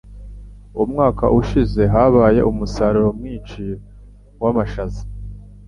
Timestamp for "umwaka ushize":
0.83-1.81